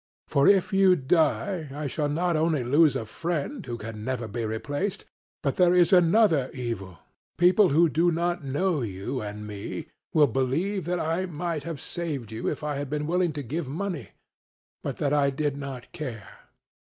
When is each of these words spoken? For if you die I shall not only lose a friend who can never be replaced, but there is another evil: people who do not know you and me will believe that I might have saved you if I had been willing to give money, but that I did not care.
For 0.27 0.47
if 0.47 0.73
you 0.73 0.95
die 0.95 1.69
I 1.71 1.85
shall 1.85 2.09
not 2.09 2.35
only 2.35 2.63
lose 2.63 2.95
a 2.95 3.05
friend 3.05 3.63
who 3.63 3.77
can 3.77 4.03
never 4.03 4.27
be 4.27 4.43
replaced, 4.45 5.05
but 5.43 5.57
there 5.57 5.75
is 5.75 5.93
another 5.93 6.49
evil: 6.55 6.97
people 7.37 7.69
who 7.69 7.87
do 7.87 8.11
not 8.11 8.43
know 8.43 8.81
you 8.81 9.21
and 9.21 9.45
me 9.45 9.89
will 10.11 10.25
believe 10.25 10.85
that 10.85 10.99
I 10.99 11.27
might 11.27 11.61
have 11.65 11.79
saved 11.79 12.31
you 12.31 12.47
if 12.49 12.63
I 12.63 12.77
had 12.77 12.89
been 12.89 13.05
willing 13.05 13.31
to 13.33 13.43
give 13.43 13.69
money, 13.69 14.09
but 14.81 14.97
that 14.97 15.13
I 15.13 15.29
did 15.29 15.55
not 15.55 15.91
care. 15.91 16.29